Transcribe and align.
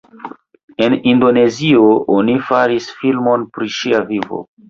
En 0.85 0.95
Indonezio 1.11 1.91
oni 2.15 2.39
faris 2.49 2.89
filmon 3.03 3.47
pri 3.59 3.73
ŝia 3.79 4.01
vivo. 4.11 4.43